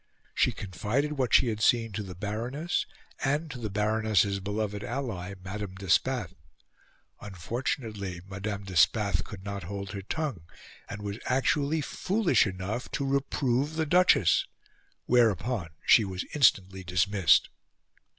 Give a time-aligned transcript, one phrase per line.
[0.33, 2.87] She confided what she had seen to the Baroness,
[3.23, 6.33] and to the Baroness's beloved ally, Madame de Spath.
[7.21, 10.45] Unfortunately, Madame de Spath could not hold her tongue,
[10.89, 14.47] and was actually foolish enough to reprove the Duchess;
[15.05, 17.49] whereupon she was instantly dismissed.